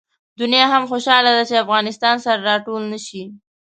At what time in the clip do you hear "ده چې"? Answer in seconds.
1.37-1.61